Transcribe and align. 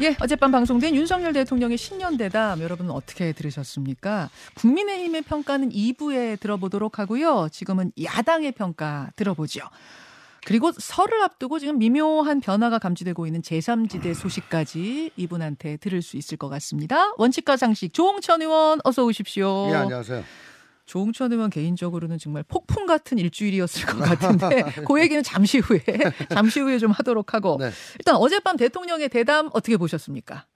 예, 0.00 0.14
어젯밤 0.20 0.52
방송된 0.52 0.94
윤석열 0.94 1.32
대통령의 1.32 1.76
신년 1.76 2.16
대담 2.16 2.60
여러분 2.60 2.88
어떻게 2.90 3.32
들으셨습니까? 3.32 4.30
국민의힘의 4.54 5.22
평가는 5.22 5.70
2부에 5.70 6.38
들어보도록 6.38 7.00
하고요. 7.00 7.48
지금은 7.50 7.90
야당의 8.00 8.52
평가 8.52 9.10
들어보죠. 9.16 9.60
그리고 10.46 10.70
설을 10.70 11.20
앞두고 11.24 11.58
지금 11.58 11.78
미묘한 11.78 12.40
변화가 12.40 12.78
감지되고 12.78 13.26
있는 13.26 13.42
제3지대 13.42 14.14
소식까지 14.14 15.10
이분한테 15.16 15.78
들을 15.78 16.00
수 16.00 16.16
있을 16.16 16.38
것 16.38 16.48
같습니다. 16.48 17.12
원칙과 17.18 17.56
상식 17.56 17.92
조홍천 17.92 18.42
의원 18.42 18.78
어서 18.84 19.04
오십시오. 19.04 19.68
예, 19.70 19.74
안녕하세요. 19.74 20.22
조홍천 20.88 21.32
의원 21.32 21.50
개인적으로는 21.50 22.18
정말 22.18 22.42
폭풍 22.42 22.86
같은 22.86 23.18
일주일이었을 23.18 23.86
것 23.86 23.98
같은데 23.98 24.62
그 24.88 25.00
얘기는 25.00 25.22
잠시 25.22 25.58
후에 25.58 25.84
잠시 26.30 26.60
후에 26.60 26.78
좀 26.78 26.90
하도록 26.90 27.34
하고 27.34 27.58
네. 27.60 27.70
일단 27.98 28.16
어젯밤 28.16 28.56
대통령의 28.56 29.10
대담 29.10 29.50
어떻게 29.52 29.76
보셨습니까? 29.76 30.46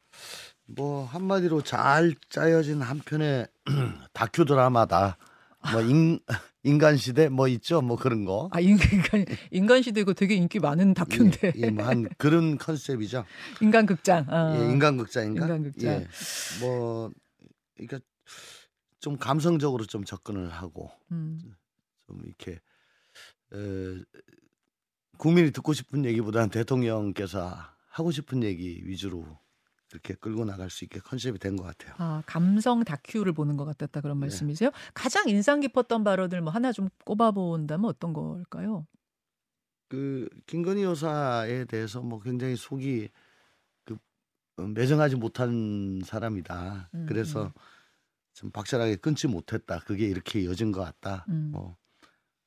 뭐 0.67 1.05
한마디로 1.05 1.63
잘 1.63 2.15
짜여진 2.31 2.81
한 2.81 2.99
편의 3.01 3.47
다큐 4.13 4.45
드라마다. 4.45 5.19
뭐 5.71 5.81
인, 5.83 6.19
인간 6.65 6.97
시대 6.97 7.29
뭐 7.29 7.47
있죠, 7.49 7.83
뭐 7.83 7.97
그런 7.97 8.25
거. 8.25 8.49
아 8.53 8.61
인간 8.61 9.25
인간 9.51 9.83
시대고 9.83 10.15
되게 10.15 10.35
인기 10.35 10.61
많은 10.61 10.95
다큐인데 10.95 11.53
예, 11.57 11.61
예, 11.61 11.71
뭐한 11.71 12.09
그런 12.17 12.57
컨셉이죠. 12.57 13.25
인간 13.61 13.85
극장. 13.85 14.27
어. 14.29 14.57
예, 14.57 14.73
인간 14.73 14.97
극장인가? 14.97 15.45
인간 15.45 15.63
극장. 15.63 15.93
예, 15.93 16.09
뭐 16.61 17.11
그러니까 17.77 17.99
좀 19.03 19.19
감성적으로 19.19 19.85
좀 19.85 20.05
접근을 20.05 20.49
하고 20.49 20.89
음. 21.11 21.39
좀 22.07 22.23
이렇게 22.25 22.61
어, 23.53 23.59
국민이 25.19 25.51
듣고 25.51 25.73
싶은 25.73 26.05
얘기보다는 26.05 26.49
대통령께서 26.51 27.53
하고 27.89 28.11
싶은 28.13 28.45
얘기 28.45 28.81
위주로 28.87 29.27
이렇게 29.91 30.15
끌고 30.15 30.45
나갈 30.47 30.71
수 30.71 30.85
있게 30.85 31.01
컨셉이 31.01 31.39
된 31.41 31.57
것 31.57 31.65
같아요. 31.65 31.95
아 31.99 32.23
감성 32.27 32.85
다큐를 32.85 33.33
보는 33.33 33.57
것 33.57 33.65
같았다 33.65 34.01
그런 34.01 34.19
네. 34.19 34.27
말씀이세요? 34.27 34.71
가장 34.95 35.29
인상 35.29 35.61
깊었던 35.61 36.05
발언을 36.05 36.41
뭐 36.41 36.53
하나 36.53 36.71
좀 36.73 36.89
꼽아본다면 37.05 37.85
어떤 37.85 38.13
걸까요? 38.13 38.87
그 39.89 40.29
김건희 40.47 40.85
여사에 40.85 41.65
대해서 41.67 42.01
뭐 42.01 42.21
굉장히 42.21 42.55
속이 42.57 43.11
그 43.85 43.97
어, 44.59 44.63
매정하지 44.63 45.17
못한 45.17 46.01
사람이다. 46.05 46.91
음, 46.95 47.07
그래서 47.07 47.47
음. 47.47 47.51
좀 48.35 48.51
박절하게 48.51 48.97
끊지 48.97 49.27
못했다. 49.29 49.81
그게 49.81 50.07
이렇게 50.07 50.41
이어진 50.41 50.73
것 50.73 50.81
같다. 50.83 51.25
음. 51.29 51.51
뭐 51.53 51.77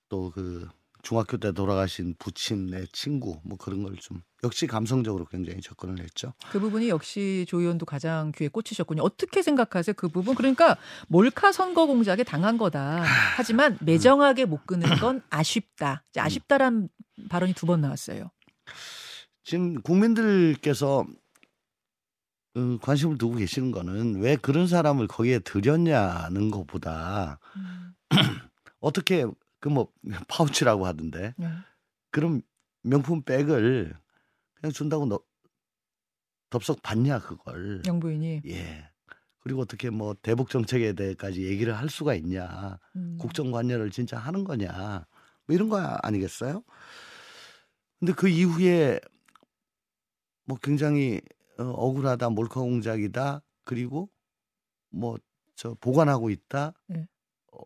또 0.09 0.29
그 0.31 0.67
중학교 1.01 1.37
때 1.37 1.51
돌아가신 1.51 2.15
부친의 2.19 2.87
친구 2.91 3.39
뭐 3.43 3.57
그런 3.57 3.81
걸 3.83 3.95
좀 3.97 4.21
역시 4.43 4.67
감성적으로 4.67 5.25
굉장히 5.25 5.61
접근을 5.61 5.99
했죠. 5.99 6.33
그 6.51 6.59
부분이 6.59 6.89
역시 6.89 7.45
조 7.47 7.59
의원도 7.59 7.85
가장 7.87 8.31
귀에 8.35 8.47
꽂히셨군요. 8.47 9.01
어떻게 9.01 9.41
생각하세요? 9.41 9.93
그 9.95 10.07
부분 10.09 10.35
그러니까 10.35 10.77
몰카 11.07 11.51
선거 11.51 11.87
공작에 11.87 12.23
당한 12.23 12.57
거다. 12.59 13.03
하지만 13.37 13.77
매정하게 13.81 14.45
못 14.45 14.65
끊은 14.67 14.81
건 15.01 15.21
아쉽다. 15.29 16.03
이제 16.11 16.19
아쉽다란 16.19 16.89
발언이 17.29 17.53
두 17.53 17.65
번 17.65 17.81
나왔어요. 17.81 18.29
지금 19.43 19.81
국민들께서 19.81 21.05
음, 22.57 22.79
관심을 22.79 23.17
두고 23.17 23.35
계시는 23.35 23.71
거는 23.71 24.21
왜 24.21 24.35
그런 24.35 24.67
사람을 24.67 25.07
거기에 25.07 25.39
들였냐는 25.39 26.51
것보다 26.51 27.39
어떻게 28.79 29.25
그 29.65 29.69
뭐 29.69 29.91
파우치라고 30.29 30.85
하던데 30.85 31.33
네. 31.37 31.47
그런 32.11 32.43
명품 32.83 33.23
백을 33.23 33.95
그냥 34.53 34.71
준다고 34.71 35.07
너 35.07 35.19
덥석 36.51 36.83
받냐 36.83 37.19
그걸 37.19 37.81
영부인이 37.87 38.43
예 38.45 38.87
그리고 39.39 39.61
어떻게 39.61 39.89
뭐 39.89 40.15
대북 40.21 40.51
정책에 40.51 40.93
대해까지 40.93 41.43
얘기를 41.45 41.75
할 41.75 41.89
수가 41.89 42.13
있냐 42.13 42.77
음. 42.95 43.17
국정 43.19 43.51
관여를 43.51 43.89
진짜 43.89 44.17
하는 44.19 44.43
거냐 44.43 45.07
뭐 45.47 45.55
이런 45.55 45.67
거 45.67 45.79
아니겠어요? 45.79 46.63
근데 47.99 48.13
그 48.13 48.27
이후에 48.27 48.99
뭐 50.45 50.57
굉장히 50.61 51.21
어, 51.57 51.63
억울하다 51.63 52.29
몰카 52.29 52.59
공작이다 52.59 53.41
그리고 53.63 54.09
뭐 54.89 55.17
저 55.55 55.73
보관하고 55.79 56.29
있다 56.29 56.73
네. 56.87 57.07
어, 57.51 57.59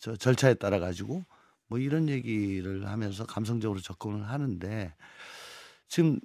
저 0.00 0.16
절차에 0.16 0.54
따라 0.54 0.78
가지고 0.78 1.24
뭐 1.66 1.78
이런 1.78 2.08
얘기를 2.08 2.88
하면서 2.88 3.24
감성적으로 3.26 3.80
접근을 3.80 4.28
하는데 4.28 4.94
지금 5.88 6.18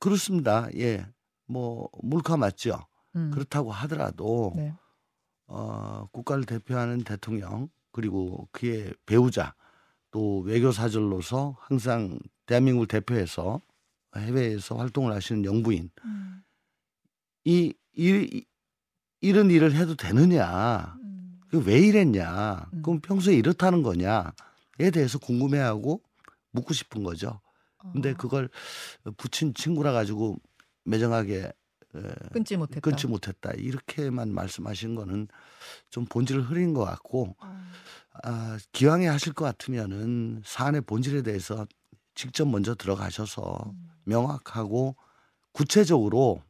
그렇습니다 0.00 0.68
예 0.74 1.06
뭐 1.48 1.88
몰카 2.02 2.36
맞죠 2.36 2.86
음. 3.14 3.30
그렇다고 3.30 3.70
하더라도 3.70 4.52
네. 4.56 4.74
어, 5.46 6.08
국가를 6.10 6.44
대표하는 6.44 7.04
대통령 7.04 7.68
그리고 7.92 8.48
그의 8.50 8.92
배우자 9.06 9.54
또 10.10 10.40
외교 10.40 10.72
사절로서 10.72 11.56
항상 11.60 12.18
대한민국을 12.46 12.88
대표해서 12.88 13.60
해외에서 14.16 14.76
활동을 14.76 15.12
하시는 15.12 15.44
영부인 15.44 15.90
음. 16.04 16.42
이, 17.44 17.72
이, 17.94 18.44
이런 19.20 19.50
일을 19.50 19.74
해도 19.74 19.94
되느냐 19.94 20.96
음. 21.02 21.40
그왜 21.48 21.78
이랬냐 21.78 22.68
음. 22.72 22.82
그럼 22.82 23.00
평소에 23.00 23.34
이렇다는 23.34 23.82
거냐에 23.82 24.90
대해서 24.92 25.18
궁금해하고 25.18 26.02
묻고 26.52 26.74
싶은 26.74 27.02
거죠 27.02 27.40
근데 27.92 28.10
아, 28.10 28.14
그걸 28.14 28.48
부친 29.16 29.54
친구라 29.54 29.92
가지고 29.92 30.38
매정하게 30.84 31.52
에, 31.94 32.00
끊지 32.32 32.56
못했다. 32.56 32.80
끊지 32.80 33.06
못했다 33.06 33.52
이렇게만 33.52 34.32
말씀하신 34.32 34.94
거는 34.94 35.28
좀 35.90 36.04
본질을 36.06 36.42
흐린 36.42 36.74
것 36.74 36.84
같고 36.84 37.36
아, 37.38 37.70
아, 38.24 38.58
기왕에 38.72 39.06
하실 39.06 39.32
것 39.32 39.44
같으면은 39.44 40.42
사안의 40.44 40.82
본질에 40.82 41.22
대해서 41.22 41.66
직접 42.14 42.46
먼저 42.46 42.74
들어가셔서 42.74 43.72
음. 43.72 43.95
명확하고 44.06 44.96
구체적으로 45.52 46.42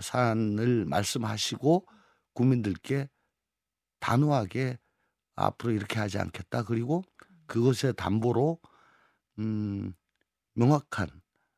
사안을 0.00 0.84
말씀하시고 0.86 1.86
국민들께 2.32 3.08
단호하게 4.00 4.78
앞으로 5.34 5.72
이렇게 5.72 5.98
하지 5.98 6.18
않겠다 6.18 6.64
그리고 6.64 7.02
그것의 7.46 7.94
담보로 7.96 8.60
음, 9.38 9.94
명확한 10.54 11.08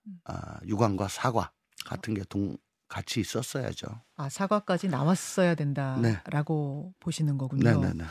음. 0.07 0.21
아, 0.25 0.61
유감과 0.65 1.09
사과 1.09 1.53
같은 1.85 2.15
게 2.15 2.25
동, 2.25 2.57
같이 2.89 3.21
있었어야죠. 3.21 3.87
아 4.17 4.29
사과까지 4.29 4.89
나왔어야 4.89 5.55
된다라고 5.57 6.93
보시는 7.01 7.37
거군요. 7.37 7.81
네네 7.81 7.95
네. 7.95 8.05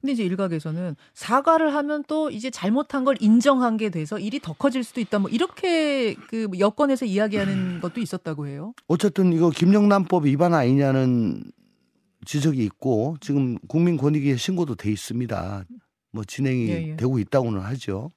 근데 0.00 0.12
이제 0.12 0.24
일각에서는 0.24 0.94
사과를 1.14 1.74
하면 1.74 2.04
또 2.06 2.30
이제 2.30 2.48
잘못한 2.50 3.04
걸 3.04 3.16
인정한 3.20 3.76
게 3.76 3.90
돼서 3.90 4.18
일이 4.18 4.38
더 4.40 4.52
커질 4.52 4.84
수도 4.84 5.00
있다. 5.00 5.18
뭐 5.18 5.28
이렇게 5.30 6.14
그 6.14 6.48
여권에서 6.58 7.06
이야기하는 7.06 7.80
것도 7.80 8.00
있었다고 8.00 8.46
해요. 8.46 8.72
어쨌든 8.86 9.32
이거 9.32 9.50
김영란법 9.50 10.26
위반 10.26 10.54
아니냐는 10.54 11.42
지적이 12.24 12.64
있고 12.66 13.16
지금 13.20 13.58
국민권익위에 13.66 14.36
신고도 14.36 14.76
돼 14.76 14.92
있습니다. 14.92 15.64
뭐 16.12 16.24
진행이 16.24 16.68
예, 16.68 16.88
예. 16.90 16.96
되고 16.96 17.18
있다고는 17.18 17.60
하죠. 17.60 18.12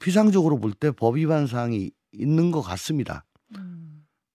피상적으로 0.00 0.58
볼 0.58 0.72
때 0.74 0.90
법 0.90 1.16
위반 1.16 1.46
사항이 1.46 1.90
있는 2.12 2.50
것 2.50 2.60
같습니다. 2.62 3.24
음. 3.56 3.81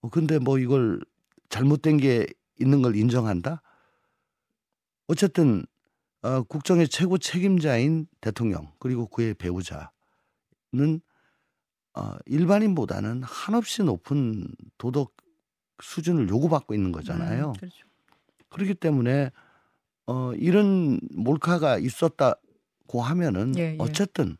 어, 0.00 0.08
근데 0.08 0.38
뭐 0.38 0.58
이걸 0.58 1.00
잘못된 1.48 1.98
게 1.98 2.26
있는 2.60 2.82
걸 2.82 2.96
인정한다? 2.96 3.62
어쨌든 5.06 5.64
어, 6.22 6.42
국정의 6.42 6.88
최고 6.88 7.18
책임자인 7.18 8.06
대통령 8.20 8.72
그리고 8.78 9.06
그의 9.06 9.34
배우자는 9.34 9.88
어, 11.94 12.16
일반인보다는 12.26 13.22
한없이 13.22 13.82
높은 13.82 14.48
도덕 14.76 15.16
수준을 15.82 16.28
요구받고 16.28 16.74
있는 16.74 16.92
거잖아요. 16.92 17.48
음, 17.48 17.52
그렇죠. 17.54 17.86
그렇기 18.48 18.74
때문에 18.74 19.30
어, 20.06 20.32
이런 20.34 21.00
몰카가 21.12 21.78
있었다고 21.78 23.02
하면은 23.02 23.56
예, 23.58 23.72
예. 23.72 23.76
어쨌든 23.78 24.36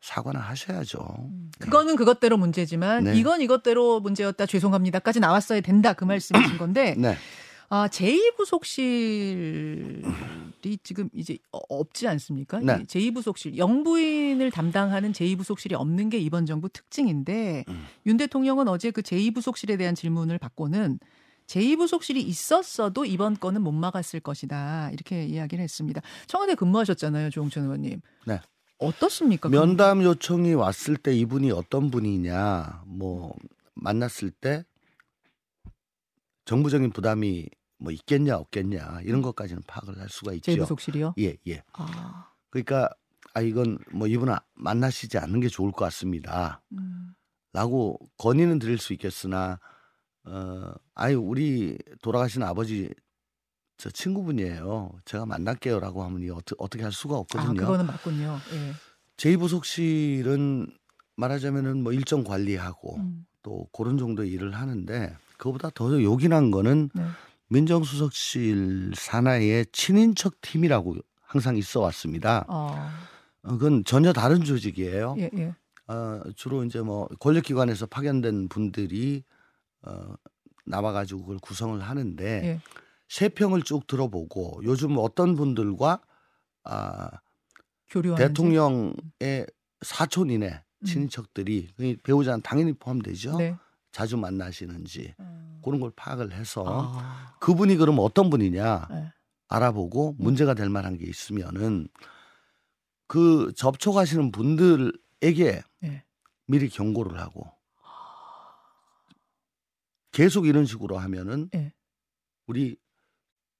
사과는 0.00 0.40
하셔야죠. 0.40 0.98
음. 1.18 1.50
그거는 1.58 1.96
그것대로 1.96 2.36
문제지만 2.38 3.04
네. 3.04 3.16
이건 3.16 3.42
이것대로 3.42 4.00
문제였다 4.00 4.46
죄송합니다까지 4.46 5.20
나왔어야 5.20 5.60
된다 5.60 5.92
그 5.92 6.04
말씀이신 6.04 6.56
건데 6.58 6.94
네. 6.96 7.16
아 7.68 7.86
제2부속실이 7.88 10.78
지금 10.82 11.08
이제 11.14 11.38
어- 11.52 11.60
없지 11.68 12.08
않습니까? 12.08 12.58
네. 12.60 12.78
이 12.80 12.84
제2부속실 12.84 13.56
영부인을 13.56 14.50
담당하는 14.50 15.12
제2부속실이 15.12 15.74
없는 15.74 16.10
게 16.10 16.18
이번 16.18 16.46
정부 16.46 16.68
특징인데 16.68 17.64
음. 17.68 17.86
윤 18.06 18.16
대통령은 18.16 18.68
어제 18.68 18.90
그 18.90 19.02
제2부속실에 19.02 19.78
대한 19.78 19.94
질문을 19.94 20.38
받고는 20.38 20.98
제2부속실이 21.46 22.16
있었어도 22.16 23.04
이번 23.04 23.36
건은 23.38 23.62
못 23.62 23.72
막았을 23.72 24.20
것이다 24.20 24.90
이렇게 24.92 25.24
이야기를 25.24 25.62
했습니다. 25.62 26.00
청와대 26.28 26.54
근무하셨잖아요, 26.54 27.30
조홍천 27.30 27.64
의원님. 27.64 28.00
네. 28.26 28.40
어떻습니까? 28.80 29.48
면담 29.48 30.02
요청이 30.02 30.54
왔을 30.54 30.96
때 30.96 31.14
이분이 31.14 31.50
어떤 31.52 31.90
분이냐 31.90 32.82
뭐 32.86 33.34
만났을 33.74 34.30
때 34.30 34.64
정부적인 36.46 36.90
부담이 36.90 37.48
뭐 37.78 37.92
있겠냐 37.92 38.36
없겠냐 38.36 39.00
이런 39.04 39.22
것까지는 39.22 39.62
파악을 39.66 39.98
할 40.00 40.08
수가 40.08 40.32
있죠. 40.34 40.52
제부속실이요? 40.52 41.14
예, 41.18 41.36
예. 41.48 41.62
아, 41.72 42.30
그러니까 42.50 42.90
아 43.34 43.40
이건 43.40 43.78
뭐 43.92 44.06
이분 44.08 44.28
아- 44.30 44.42
만나시지 44.54 45.18
않는 45.18 45.40
게 45.40 45.48
좋을 45.48 45.72
것 45.72 45.84
같습니다. 45.86 46.62
음, 46.72 47.14
라고 47.52 47.98
건의는 48.18 48.58
드릴 48.58 48.78
수 48.78 48.92
있겠으나 48.92 49.60
어 50.24 50.72
아유 50.94 51.18
우리 51.20 51.78
돌아가신 52.02 52.42
아버지 52.42 52.92
저 53.80 53.88
친구분이에요. 53.88 54.90
제가 55.06 55.24
만날게요라고 55.24 56.04
하면 56.04 56.22
이 56.22 56.28
어떻게 56.28 56.54
어떻게 56.58 56.82
할 56.82 56.92
수가 56.92 57.14
아 57.14 57.18
없거든요. 57.20 57.54
그거는 57.54 57.86
맞군요. 57.86 58.38
예. 58.52 58.74
제2부속실은 59.16 60.70
말하자면은 61.16 61.82
뭐 61.82 61.94
일정 61.94 62.22
관리하고 62.22 62.98
음, 62.98 63.24
또 63.42 63.66
그런 63.72 63.96
정도의 63.96 64.30
일을 64.32 64.54
하는데 64.54 65.16
그보다 65.38 65.70
더 65.70 66.02
요긴한 66.02 66.50
거는 66.50 66.90
네. 66.92 67.06
민정수석실 67.48 68.92
산하의 68.94 69.64
친인척 69.72 70.42
팀이라고 70.42 70.96
항상 71.22 71.56
있어 71.56 71.80
왔습니다. 71.80 72.44
어, 72.48 72.76
어, 73.44 73.48
그건 73.52 73.82
전혀 73.84 74.12
다른 74.12 74.44
조직이에요. 74.44 75.16
예, 75.18 75.30
예. 75.34 75.54
어, 75.86 76.20
주로 76.36 76.64
이제 76.64 76.82
뭐 76.82 77.08
권력기관에서 77.18 77.86
파견된 77.86 78.50
분들이 78.50 79.24
어, 79.82 80.14
나와가지고 80.66 81.22
그걸 81.22 81.38
구성을 81.38 81.80
하는데 81.80 82.24
예. 82.44 82.60
세 83.10 83.28
평을 83.28 83.62
쭉 83.62 83.88
들어보고 83.88 84.60
요즘 84.62 84.96
어떤 84.96 85.34
분들과 85.34 86.00
아, 86.62 87.10
교류하는 87.88 88.28
대통령의 88.28 89.46
사촌이네 89.82 90.62
음. 90.78 90.86
친인척들이 90.86 91.70
그 91.76 91.96
배우자는 92.04 92.40
당연히 92.42 92.72
포함되죠. 92.72 93.36
네. 93.36 93.56
자주 93.90 94.16
만나시는지 94.16 95.16
음. 95.18 95.60
그런 95.64 95.80
걸 95.80 95.90
파악을 95.96 96.32
해서 96.32 96.64
아, 96.64 97.36
그분이 97.40 97.76
그럼 97.76 97.96
어떤 97.98 98.30
분이냐 98.30 98.86
예. 98.92 99.12
알아보고 99.48 100.14
문제가 100.16 100.54
될 100.54 100.68
만한 100.68 100.96
게 100.96 101.04
있으면은 101.04 101.88
그 103.08 103.52
접촉하시는 103.56 104.30
분들에게 104.30 105.62
예. 105.82 106.04
미리 106.46 106.68
경고를 106.68 107.18
하고 107.18 107.50
계속 110.12 110.46
이런 110.46 110.64
식으로 110.64 110.96
하면은 110.96 111.50
예. 111.56 111.72
우리 112.46 112.76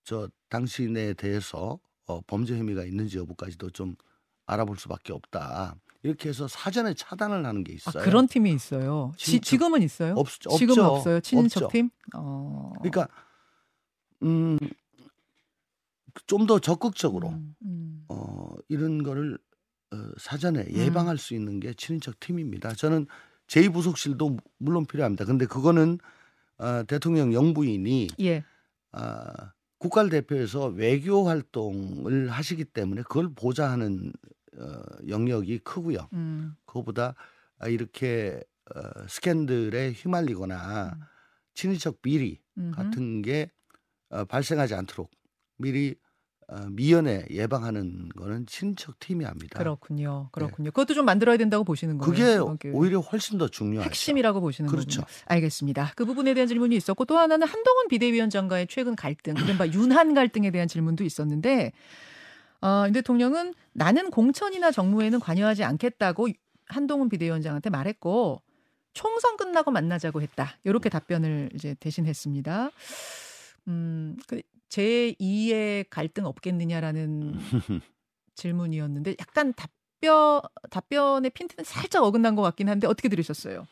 저 0.04 0.28
당신에 0.48 1.14
대해서 1.14 1.78
어, 2.06 2.20
범죄 2.22 2.58
혐의가 2.58 2.84
있는지 2.84 3.18
여부까지도 3.18 3.70
좀 3.70 3.94
알아볼 4.46 4.76
수밖에 4.76 5.12
없다. 5.12 5.76
이렇게 6.02 6.30
해서 6.30 6.48
사전에 6.48 6.94
차단을 6.94 7.44
하는 7.44 7.62
게 7.62 7.72
아, 7.72 7.76
있어요. 7.76 8.02
그런 8.04 8.26
팀이 8.26 8.52
있어요. 8.52 9.12
지, 9.16 9.38
친인척- 9.38 9.44
지 9.44 9.56
금은 9.58 9.82
있어요? 9.82 10.14
없, 10.16 10.28
지금은 10.28 10.70
없죠. 10.84 10.84
없어요. 10.86 11.20
친인척 11.20 11.62
없죠. 11.64 11.72
팀? 11.72 11.90
어. 12.14 12.72
그러니까 12.78 13.06
음, 14.22 14.58
좀 16.26 16.46
더 16.46 16.58
적극적으로 16.58 17.28
음, 17.28 17.54
음. 17.62 18.04
어, 18.08 18.54
이런 18.68 19.02
거를 19.02 19.38
어, 19.92 19.96
사전에 20.18 20.66
예방할 20.72 21.18
수 21.18 21.34
있는 21.34 21.60
게 21.60 21.72
친인척 21.74 22.18
팀입니다. 22.18 22.72
저는 22.74 23.06
제2부속실도 23.46 24.38
물론 24.58 24.86
필요합니다. 24.86 25.24
근데 25.24 25.46
그거는 25.46 25.98
어, 26.58 26.82
대통령 26.86 27.32
영부인이 27.32 28.08
예. 28.20 28.44
아, 28.92 29.52
국가를 29.80 30.10
대표해서 30.10 30.66
외교 30.66 31.26
활동을 31.26 32.28
하시기 32.28 32.66
때문에 32.66 33.02
그걸 33.02 33.32
보좌하는 33.34 34.12
어, 34.58 34.82
영역이 35.08 35.60
크고요. 35.60 36.08
음. 36.12 36.54
그거보다 36.66 37.14
아, 37.58 37.66
이렇게 37.68 38.42
어, 38.74 38.80
스캔들에 39.08 39.92
휘말리거나 39.92 40.92
음. 40.94 41.00
친인척 41.54 42.02
비리. 42.02 42.40
같은 42.72 43.22
게 43.22 43.50
어, 44.10 44.24
발생하지 44.26 44.74
않도록 44.74 45.10
미리 45.56 45.96
어, 46.04 46.09
미연에 46.70 47.26
예방하는 47.30 48.08
거는 48.10 48.46
친척 48.46 48.98
팀이 48.98 49.24
합니다. 49.24 49.58
그렇군요. 49.58 50.28
그렇군요. 50.32 50.70
그것도 50.70 50.94
좀 50.94 51.04
만들어야 51.04 51.36
된다고 51.36 51.62
보시는 51.64 51.98
거예요. 51.98 52.46
그게 52.46 52.70
오히려 52.70 53.00
훨씬 53.00 53.38
더 53.38 53.48
중요하죠. 53.48 53.86
핵심이라고 53.86 54.40
보시는 54.40 54.68
그렇죠. 54.68 55.02
거군요. 55.02 55.18
알겠습니다. 55.26 55.92
그 55.94 56.04
부분에 56.04 56.34
대한 56.34 56.48
질문이 56.48 56.74
있었고 56.76 57.04
또 57.04 57.18
하나는 57.18 57.46
한동훈 57.46 57.88
비대위원장과의 57.88 58.66
최근 58.68 58.96
갈등, 58.96 59.36
이른바 59.36 59.68
윤한 59.70 60.14
갈등에 60.14 60.50
대한 60.50 60.66
질문도 60.66 61.04
있었는데 61.04 61.72
어, 62.62 62.84
윤 62.86 62.92
대통령은 62.92 63.54
나는 63.72 64.10
공천이나 64.10 64.70
정무에는 64.70 65.20
관여하지 65.20 65.64
않겠다고 65.64 66.28
한동훈 66.66 67.08
비대위원장한테 67.08 67.70
말했고 67.70 68.42
총선 68.92 69.36
끝나고 69.36 69.70
만나자고 69.70 70.20
했다. 70.20 70.56
이렇게 70.64 70.88
답변을 70.88 71.50
이제 71.54 71.74
대신했습니다. 71.78 72.70
음, 73.68 74.16
그 74.26 74.42
제2의 74.70 75.86
갈등 75.90 76.26
없겠느냐라는 76.26 77.34
질문이었는데 78.34 79.16
약간 79.20 79.52
답변 79.54 80.40
답변의 80.70 81.30
핀트는 81.30 81.64
살짝 81.64 82.02
어긋난 82.04 82.34
것 82.34 82.42
같긴 82.42 82.68
한데 82.68 82.86
어떻게 82.86 83.08
들으셨어요? 83.08 83.66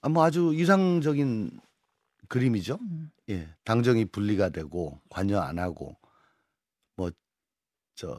아, 0.00 0.08
뭐 0.08 0.24
아주 0.24 0.52
이상적인 0.54 1.60
그림이죠. 2.28 2.78
음. 2.80 3.10
예, 3.30 3.48
당정이 3.64 4.06
분리가 4.06 4.50
되고 4.50 5.00
관여 5.10 5.40
안 5.40 5.58
하고 5.58 5.96
뭐 6.96 7.10
저 7.94 8.16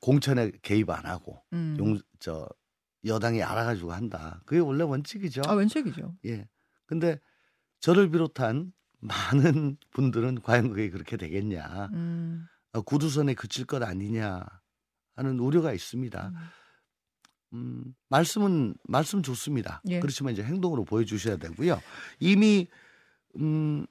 공천에 0.00 0.52
개입 0.62 0.90
안 0.90 1.06
하고 1.06 1.42
음. 1.52 1.76
용저 1.78 2.48
여당이 3.04 3.42
알아가지고 3.42 3.92
한다. 3.92 4.40
그게 4.46 4.60
원래 4.60 4.84
원칙이죠. 4.84 5.42
아 5.46 5.54
원칙이죠. 5.54 6.16
예. 6.26 6.48
근데 6.86 7.18
저를 7.80 8.10
비롯한 8.10 8.72
많은 9.06 9.76
분들은 9.92 10.42
과연 10.42 10.70
그게 10.70 10.90
그렇게 10.90 11.16
되겠냐. 11.16 11.90
음. 11.92 12.46
어, 12.72 12.82
구두선에 12.82 13.34
그칠 13.34 13.64
것 13.64 13.82
아니냐 13.82 14.44
하는 15.14 15.38
우려가 15.40 15.72
있습니다. 15.72 16.28
음. 16.28 16.34
음, 17.52 17.94
말씀은 18.08 18.74
말씀 18.84 19.22
좋습니다. 19.22 19.80
예. 19.88 20.00
그렇지만 20.00 20.32
이제 20.32 20.42
행동으로 20.42 20.84
보여주셔야 20.84 21.36
되고요. 21.36 21.80
이미 22.18 22.68
음, 23.36 23.86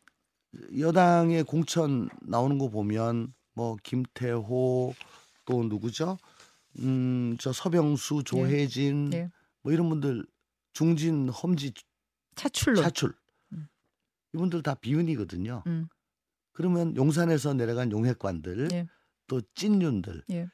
여당의 0.78 1.44
공천 1.44 2.10
나오는 2.22 2.58
거 2.58 2.70
보면 2.70 3.34
뭐 3.54 3.78
김태호 3.82 4.94
또 5.46 5.64
누구죠? 5.64 6.18
음, 6.80 7.38
저 7.40 7.54
서병수, 7.54 8.24
조혜진 8.26 9.12
예. 9.14 9.32
뭐 9.62 9.72
이런 9.72 9.90
분들 9.90 10.26
중진 10.74 11.30
험지 11.30 11.74
차출로. 12.36 12.82
차출 12.82 13.10
음. 13.10 13.25
이분들 14.36 14.62
다 14.62 14.76
비윤이거든요. 14.76 15.64
음. 15.68 15.88
그러면 16.52 16.96
용산에서 16.96 17.54
내려간 17.54 17.92
용핵관들 17.92 18.70
예. 18.74 18.88
또 19.28 19.42
찐윤들 19.56 20.24
예. 20.32 20.48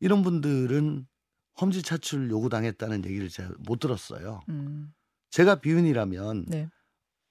이런 0.00 0.22
분들은 0.22 1.06
험지 1.60 1.82
차출 1.82 2.30
요구당했다는 2.30 3.04
얘기를 3.04 3.28
제가 3.28 3.54
못 3.58 3.78
들었어요. 3.78 4.40
음. 4.48 4.92
제가 5.30 5.56
비윤이라면 5.56 6.46
네. 6.48 6.68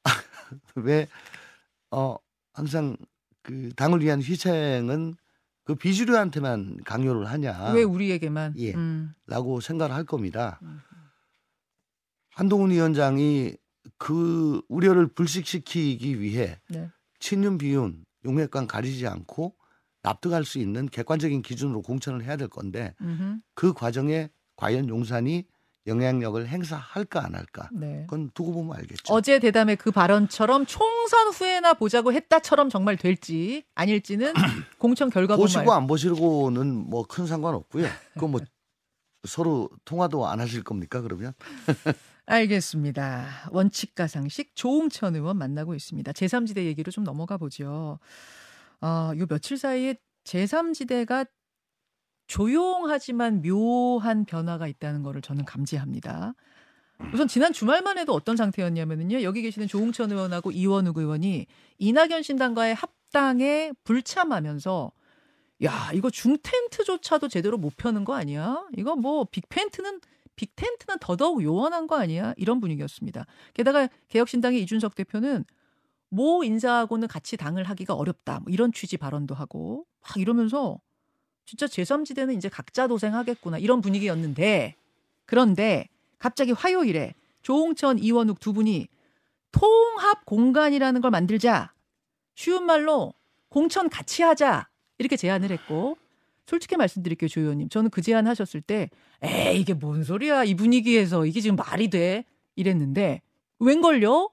왜 0.75 1.07
어, 1.91 2.17
항상 2.53 2.97
그 3.43 3.71
당을 3.75 4.01
위한 4.01 4.21
희생은 4.21 5.15
그 5.63 5.75
비주류한테만 5.75 6.83
강요를 6.83 7.25
하냐? 7.29 7.71
왜 7.73 7.83
우리에게만? 7.83 8.55
예. 8.57 8.73
음. 8.73 9.13
라고 9.27 9.61
생각을 9.61 9.93
할 9.95 10.03
겁니다. 10.05 10.59
음. 10.63 10.79
한동훈 12.31 12.71
위원장이 12.71 13.55
그 13.97 14.61
우려를 14.69 15.07
불식시키기 15.07 16.19
위해 16.21 16.59
네. 16.69 16.89
친윤 17.19 17.57
비윤 17.57 18.05
용핵관 18.25 18.67
가리지 18.67 19.07
않고 19.07 19.55
납득할 20.01 20.43
수 20.45 20.59
있는 20.59 20.87
객관적인 20.87 21.41
기준으로 21.41 21.81
공천을 21.81 22.23
해야 22.23 22.35
될 22.37 22.47
건데 22.47 22.93
음흠. 23.01 23.37
그 23.55 23.73
과정에 23.73 24.29
과연 24.55 24.89
용산이 24.89 25.45
영향력을 25.85 26.47
행사할까 26.47 27.25
안 27.25 27.35
할까 27.35 27.69
네. 27.73 28.03
그건 28.09 28.29
두고 28.33 28.53
보면 28.53 28.77
알겠죠. 28.77 29.13
어제 29.13 29.39
대담의 29.39 29.75
그 29.75 29.91
발언처럼 29.91 30.65
총선 30.65 31.27
후에나 31.29 31.73
보자고 31.73 32.13
했다처럼 32.13 32.69
정말 32.69 32.95
될지 32.95 33.63
아닐지는 33.75 34.33
공천 34.79 35.09
결과 35.09 35.35
보시고 35.35 35.71
알- 35.73 35.77
안 35.77 35.87
보시고는 35.87 36.89
뭐 36.89 37.03
큰 37.03 37.27
상관 37.27 37.53
없고요. 37.55 37.85
그거 38.13 38.27
뭐 38.29 38.39
서로 39.25 39.69
통화도 39.85 40.25
안 40.27 40.39
하실 40.39 40.63
겁니까 40.63 41.01
그러면? 41.01 41.33
알겠습니다. 42.25 43.49
원칙과 43.51 44.07
상식 44.07 44.55
조홍천 44.55 45.15
의원 45.15 45.37
만나고 45.37 45.75
있습니다. 45.75 46.11
제3지대 46.13 46.63
얘기로 46.65 46.91
좀 46.91 47.03
넘어가 47.03 47.37
보죠. 47.37 47.99
아, 48.79 49.13
요 49.17 49.25
며칠 49.25 49.57
사이에 49.57 49.95
제3지대가 50.23 51.27
조용하지만 52.27 53.41
묘한 53.41 54.25
변화가 54.25 54.67
있다는 54.67 55.03
거를 55.03 55.21
저는 55.21 55.43
감지합니다. 55.43 56.33
우선 57.13 57.27
지난 57.27 57.51
주말만 57.51 57.97
해도 57.97 58.13
어떤 58.13 58.37
상태였냐면요. 58.37 59.23
여기 59.23 59.41
계시는 59.41 59.67
조홍천 59.67 60.11
의원하고 60.11 60.51
이원욱 60.51 60.97
의원이 60.97 61.47
이낙연 61.79 62.23
신당과의 62.23 62.75
합당에 62.75 63.73
불참하면서 63.83 64.91
야, 65.65 65.91
이거 65.93 66.09
중텐트조차도 66.09 67.27
제대로 67.27 67.57
못 67.57 67.75
펴는 67.75 68.05
거 68.05 68.15
아니야? 68.15 68.63
이거 68.77 68.95
뭐 68.95 69.25
빅텐트는 69.29 69.99
빅텐트는 70.35 70.99
더더욱 70.99 71.43
요원한 71.43 71.87
거 71.87 71.97
아니야? 71.97 72.33
이런 72.37 72.59
분위기였습니다. 72.59 73.25
게다가 73.53 73.87
개혁신당의 74.09 74.61
이준석 74.63 74.95
대표는 74.95 75.45
모 76.09 76.43
인사하고는 76.43 77.07
같이 77.07 77.37
당을 77.37 77.63
하기가 77.63 77.93
어렵다. 77.93 78.39
뭐 78.39 78.51
이런 78.51 78.71
취지 78.71 78.97
발언도 78.97 79.35
하고 79.35 79.85
막 80.01 80.17
이러면서 80.17 80.79
진짜 81.45 81.65
제3지대는 81.65 82.37
이제 82.37 82.49
각자 82.49 82.87
도생하겠구나 82.87 83.57
이런 83.57 83.81
분위기였는데 83.81 84.75
그런데 85.25 85.87
갑자기 86.19 86.51
화요일에 86.51 87.13
조홍천, 87.41 87.99
이원욱 87.99 88.39
두 88.39 88.53
분이 88.53 88.87
통합 89.51 90.25
공간이라는 90.25 91.01
걸 91.01 91.11
만들자. 91.11 91.73
쉬운 92.35 92.65
말로 92.65 93.13
공천 93.49 93.89
같이 93.89 94.23
하자. 94.23 94.69
이렇게 94.97 95.17
제안을 95.17 95.51
했고 95.51 95.97
솔직히 96.45 96.75
말씀드릴게요, 96.75 97.27
조 97.27 97.41
의원님. 97.41 97.69
저는 97.69 97.89
그 97.89 98.01
제안 98.01 98.27
하셨을 98.27 98.61
때 98.61 98.89
에이, 99.21 99.59
이게 99.61 99.73
뭔 99.73 100.03
소리야. 100.03 100.43
이 100.43 100.55
분위기에서 100.55 101.25
이게 101.25 101.39
지금 101.41 101.55
말이 101.55 101.89
돼. 101.89 102.25
이랬는데 102.55 103.21
웬걸요? 103.59 104.29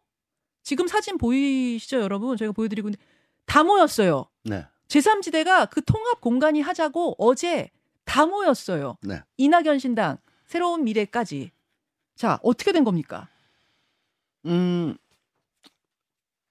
지금 0.63 0.87
사진 0.87 1.17
보이시죠, 1.17 2.01
여러분? 2.01 2.37
저희가 2.37 2.53
보여드리고 2.53 2.89
있는데 2.89 3.03
다 3.47 3.65
모였어요. 3.65 4.27
네. 4.45 4.67
제3지대가 4.89 5.71
그 5.71 5.83
통합 5.85 6.21
공간이 6.21 6.61
하자고 6.61 7.15
어제 7.19 7.71
다 8.05 8.27
모였어요. 8.27 8.97
네. 9.03 9.23
이낙연 9.39 9.79
신당 9.79 10.19
새로운 10.47 10.85
미래까지. 10.85 11.53
자, 12.17 12.39
어떻게 12.43 12.73
된 12.73 12.85
겁니까? 12.85 13.29
음, 14.47 14.97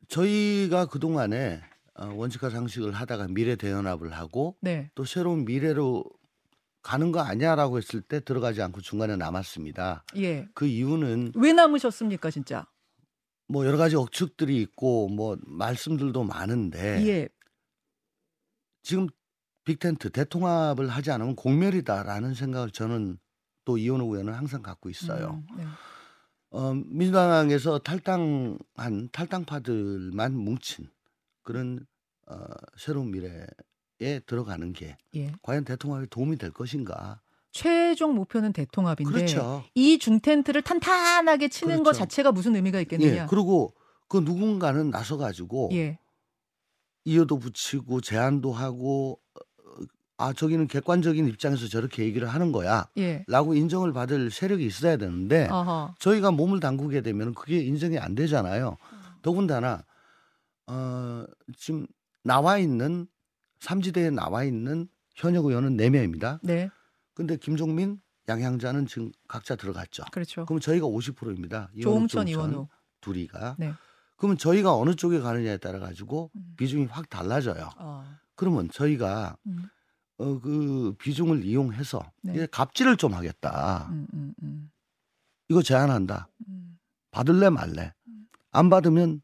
저희가 0.08 0.88
그동안에 0.88 1.62
어, 1.62 1.69
원칙과 2.08 2.50
상식을 2.50 2.94
하다가 2.94 3.28
미래 3.30 3.56
대연합을 3.56 4.14
하고 4.14 4.58
네. 4.62 4.90
또 4.96 5.06
새로운 5.06 5.46
미래로 5.46 6.06
가는 6.82 7.12
거 7.12 7.20
아니야라고 7.20 7.78
했을 7.78 8.02
때 8.02 8.22
들어가지 8.22 8.62
않고 8.62 8.82
중간에 8.82 9.16
남았습니다. 9.16 10.06
예. 10.18 10.48
그 10.54 10.66
이유는 10.66 11.34
왜 11.36 11.54
남으셨습니까, 11.54 12.32
진짜? 12.32 12.66
뭐 13.48 13.66
여러 13.66 13.78
가지 13.78 13.96
억측들이 13.96 14.62
있고 14.62 15.10
뭐 15.10 15.38
말씀들도 15.42 16.24
많은데 16.24 17.06
예. 17.08 17.30
지금 18.84 19.08
빅텐트 19.66 20.12
대통합을 20.12 20.88
하지 20.88 21.12
않으면 21.12 21.36
공멸이다라는 21.36 22.34
생각을 22.34 22.72
저는 22.72 23.18
또 23.66 23.78
이현우 23.78 24.06
의원은 24.06 24.34
항상 24.34 24.62
갖고 24.62 24.90
있어요. 24.90 25.44
음, 25.52 25.58
네. 25.58 25.66
어, 26.52 26.74
민주당에서 26.74 27.78
탈당한 27.80 28.58
탈당파들만 29.12 30.34
뭉친 30.34 30.90
그런 31.50 31.80
어, 32.28 32.36
새로운 32.78 33.10
미래에 33.10 34.20
들어가는 34.28 34.72
게 34.72 34.96
예. 35.16 35.32
과연 35.42 35.66
대통합에 35.66 36.06
도움이 36.12 36.38
될 36.38 36.52
것인가? 36.52 37.22
최종 37.52 38.14
목표는 38.14 38.54
대통합인데 38.54 39.12
그렇죠. 39.12 39.64
이 39.74 39.98
중텐트를 39.98 40.62
탄탄하게 40.62 41.48
치는 41.48 41.78
것 41.78 41.86
그렇죠. 41.86 41.98
자체가 42.02 42.32
무슨 42.32 42.56
의미가 42.56 42.80
있겠느냐? 42.82 43.24
예. 43.24 43.26
그리고 43.28 43.74
그 44.08 44.18
누군가는 44.18 44.92
나서 44.92 45.18
가지고 45.18 45.72
예. 45.74 45.98
이어도 47.06 47.40
붙이고 47.40 48.00
제안도 48.02 48.52
하고 48.52 49.20
어, 49.34 49.40
아 50.18 50.34
저기는 50.34 50.68
객관적인 50.68 51.28
입장에서 51.30 51.68
저렇게 51.68 52.04
얘기를 52.04 52.28
하는 52.28 52.52
거야. 52.52 52.88
예. 53.00 53.26
라고 53.28 53.56
인정을 53.56 53.92
받을 53.92 54.30
세력이 54.30 54.64
있어야 54.64 54.98
되는데 54.98 55.48
아하. 55.50 55.96
저희가 55.98 56.30
몸을 56.30 56.60
담그게 56.60 57.02
되면 57.02 57.34
그게 57.34 57.58
인정이 57.58 57.98
안 57.98 58.14
되잖아요. 58.14 58.78
더군다나 59.24 59.84
어, 60.70 61.26
지금 61.58 61.88
나와 62.24 62.58
있는 62.58 63.08
삼지대에 63.60 64.10
나와 64.12 64.44
있는 64.44 64.88
현역 65.16 65.46
의원은 65.46 65.76
4명입니다. 65.78 66.40
네. 66.44 66.70
근데 67.14 67.36
김종민, 67.36 68.00
양향자는 68.28 68.86
지금 68.86 69.12
각자 69.28 69.56
들어갔죠. 69.56 70.04
그렇죠. 70.12 70.46
그럼 70.46 70.60
저희가 70.60 70.86
50%입니다. 70.86 71.70
조홍천, 71.82 72.28
이원우. 72.28 72.68
둘이가. 73.02 73.56
네. 73.58 73.74
그러면 74.16 74.38
저희가 74.38 74.76
어느 74.76 74.96
쪽에 74.96 75.20
가느냐에 75.20 75.58
따라 75.58 75.80
가지고 75.80 76.30
음. 76.36 76.54
비중이 76.58 76.86
확 76.86 77.10
달라져요. 77.10 77.70
아. 77.78 78.20
그러면 78.36 78.70
저희가 78.70 79.38
음. 79.48 79.70
어, 80.18 80.40
그 80.40 80.94
비중을 81.00 81.46
이용해서 81.46 82.12
네. 82.24 82.46
갑질을 82.48 82.98
좀 82.98 83.14
하겠다. 83.14 83.88
음, 83.92 84.08
음, 84.14 84.34
음. 84.44 84.72
이거 85.48 85.62
제안한다. 85.62 86.30
음. 86.50 86.78
받을래 87.12 87.50
말래. 87.50 87.94
음. 88.08 88.28
안 88.52 88.70
받으면 88.70 89.22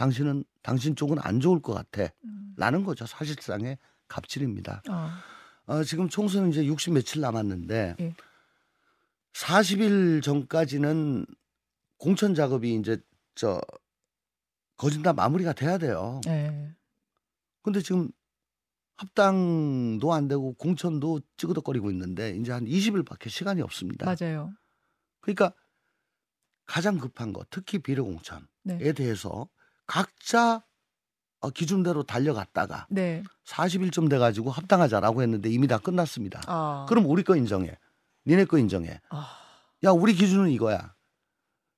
당신은 0.00 0.44
당신 0.62 0.96
쪽은 0.96 1.18
안 1.20 1.40
좋을 1.40 1.60
것 1.60 1.74
같아. 1.74 2.10
음. 2.24 2.54
라는 2.56 2.84
거죠. 2.84 3.04
사실상의 3.04 3.76
갑질입니다. 4.08 4.82
아. 4.88 5.22
어, 5.66 5.84
지금 5.84 6.08
총선 6.08 6.48
이제 6.48 6.64
60 6.64 6.94
며칠 6.94 7.20
남았는데 7.20 7.96
예. 8.00 8.14
40일 9.34 10.22
전까지는 10.22 11.26
공천 11.98 12.34
작업이 12.34 12.76
이제 12.76 12.98
저 13.34 13.60
거진 14.76 15.02
다 15.02 15.12
마무리가 15.12 15.52
돼야 15.52 15.76
돼요. 15.76 16.22
예. 16.28 16.74
근데 17.60 17.82
지금 17.82 18.10
합당도 18.96 20.14
안 20.14 20.28
되고 20.28 20.54
공천도 20.54 21.20
찌그덕거리고 21.36 21.90
있는데 21.90 22.30
이제 22.38 22.52
한 22.52 22.64
20일밖에 22.64 23.28
시간이 23.28 23.60
없습니다. 23.60 24.06
맞아요. 24.06 24.50
그러니까 25.20 25.52
가장 26.64 26.96
급한 26.96 27.34
거 27.34 27.44
특히 27.50 27.78
비례 27.78 28.00
공천에 28.00 28.46
네. 28.62 28.92
대해서 28.94 29.46
각자 29.90 30.62
어, 31.40 31.50
기준대로 31.50 32.04
달려갔다가 32.04 32.86
네. 32.90 33.24
40일쯤 33.44 34.08
돼가지고 34.08 34.52
합당하자라고 34.52 35.22
했는데 35.22 35.50
이미 35.50 35.66
다 35.66 35.78
끝났습니다. 35.78 36.40
아. 36.46 36.86
그럼 36.88 37.06
우리 37.06 37.24
거 37.24 37.34
인정해. 37.34 37.76
니네 38.24 38.44
거 38.44 38.58
인정해. 38.58 39.00
아. 39.08 39.26
야 39.82 39.90
우리 39.90 40.14
기준은 40.14 40.50
이거야. 40.50 40.94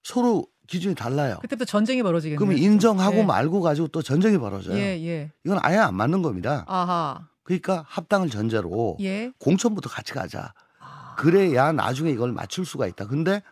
서로 0.02 0.46
기준이 0.66 0.94
달라요. 0.94 1.38
그때부터 1.40 1.64
전쟁이 1.64 2.02
벌어지겠네요. 2.02 2.54
진짜. 2.54 2.62
인정하고 2.62 3.18
예. 3.18 3.24
말고 3.24 3.62
가지고 3.62 3.88
또 3.88 4.02
전쟁이 4.02 4.36
벌어져요. 4.36 4.76
예, 4.76 5.00
예. 5.06 5.32
이건 5.46 5.58
아예 5.62 5.78
안 5.78 5.94
맞는 5.94 6.20
겁니다. 6.20 6.64
아하. 6.68 7.28
그러니까 7.44 7.84
합당을 7.88 8.28
전제로 8.28 8.98
예. 9.00 9.32
공천부터 9.38 9.88
같이 9.88 10.12
가자. 10.12 10.52
아. 10.80 11.14
그래야 11.16 11.72
나중에 11.72 12.10
이걸 12.10 12.32
맞출 12.32 12.66
수가 12.66 12.86
있다. 12.88 13.06
근데 13.06 13.42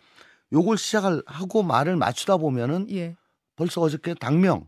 요걸 0.53 0.77
시작을 0.77 1.23
하고 1.27 1.63
말을 1.63 1.97
맞추다 1.97 2.37
보면은 2.37 2.89
예. 2.91 3.17
벌써 3.61 3.83
어저께 3.83 4.15
당명 4.15 4.67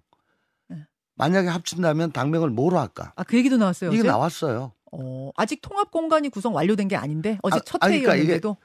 네. 0.68 0.76
만약에 1.14 1.48
합친다면 1.48 2.12
당명을 2.12 2.50
뭐로 2.50 2.78
할까? 2.78 3.14
아, 3.16 3.24
그 3.24 3.38
얘기도 3.38 3.56
나왔어요. 3.56 3.90
이게 3.90 4.00
어제? 4.00 4.08
나왔어요. 4.08 4.72
어, 4.92 5.30
아직 5.34 5.62
통합 5.62 5.90
공간이 5.90 6.28
구성 6.28 6.54
완료된 6.54 6.88
게 6.88 6.96
아닌데 6.96 7.38
어제 7.42 7.56
아, 7.56 7.60
첫 7.64 7.82
아니, 7.82 7.94
그러니까 8.00 8.16
이게 8.16 8.24
회의였는데도 8.24 8.56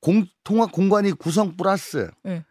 공 0.00 0.24
통합 0.44 0.70
공관이 0.70 1.10
구성 1.12 1.56
플러스 1.56 2.08
예. 2.26 2.44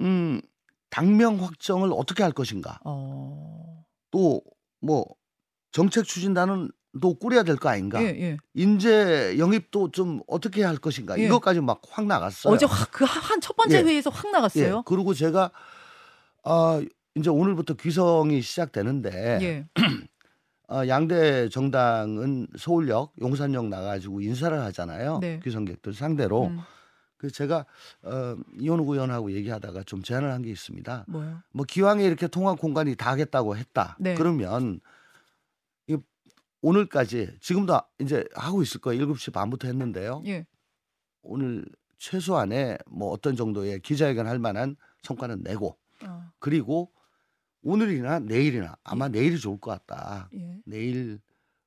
음 0.00 0.40
당명 0.88 1.38
확정을 1.42 1.90
어떻게 1.92 2.22
할 2.22 2.32
것인가? 2.32 2.80
어. 2.84 3.84
또뭐 4.10 5.04
정책 5.72 6.04
추진단은 6.06 6.70
또 7.02 7.14
꾸려야 7.14 7.42
될 7.42 7.56
거 7.56 7.68
아닌가? 7.68 8.02
예, 8.02 8.06
예. 8.08 8.36
인재 8.54 9.36
영입도 9.38 9.90
좀 9.90 10.20
어떻게 10.26 10.62
할 10.64 10.76
것인가? 10.78 11.18
예. 11.18 11.24
이것까지 11.26 11.60
막 11.60 11.82
확 11.90 12.06
나갔어요. 12.06 12.54
어제 12.54 12.66
그한 12.90 13.42
첫 13.42 13.54
번째 13.54 13.78
예. 13.78 13.82
회의에서 13.82 14.08
확 14.08 14.30
나갔어요. 14.30 14.76
예. 14.78 14.82
그리고 14.86 15.12
제가 15.12 15.50
아 16.44 16.82
이제 17.14 17.30
오늘부터 17.30 17.74
귀성이 17.74 18.40
시작되는데 18.42 19.38
예. 19.42 19.66
어, 20.68 20.88
양대 20.88 21.48
정당은 21.50 22.48
서울역, 22.58 23.12
용산역 23.20 23.66
나가지고 23.68 24.22
인사를 24.22 24.58
하잖아요. 24.58 25.18
네. 25.20 25.38
귀성객들 25.44 25.92
상대로. 25.92 26.46
음, 26.46 26.60
그래서 27.18 27.34
제가 27.34 27.66
어, 28.02 28.36
이현우 28.58 28.82
의원하고 28.92 29.32
얘기하다가 29.32 29.82
좀 29.84 30.02
제안을 30.02 30.32
한 30.32 30.42
게 30.42 30.50
있습니다. 30.50 31.04
뭐요? 31.08 31.42
뭐 31.52 31.66
기왕에 31.68 32.04
이렇게 32.04 32.26
통합 32.26 32.58
공간이 32.58 32.96
다 32.96 33.10
하겠다고 33.10 33.56
했다. 33.56 33.96
네. 34.00 34.14
그러면 34.14 34.80
이 35.88 35.98
오늘까지 36.62 37.36
지금도 37.40 37.78
이제 37.98 38.24
하고 38.34 38.62
있을 38.62 38.80
거예요. 38.80 39.06
7시 39.06 39.32
반부터 39.32 39.68
했는데요. 39.68 40.22
예. 40.26 40.46
오늘 41.22 41.66
최소한의 41.98 42.78
뭐 42.86 43.10
어떤 43.10 43.36
정도의 43.36 43.80
기자회견 43.80 44.26
할 44.26 44.38
만한 44.38 44.76
성과는 45.02 45.42
내고 45.42 45.76
어, 46.06 46.30
그리고 46.38 46.92
오늘이나 47.62 48.18
내일이나 48.18 48.76
아마 48.84 49.08
내일이 49.08 49.38
좋을 49.38 49.60
것 49.60 49.70
같다. 49.70 50.28
예. 50.34 50.60
내일 50.64 51.20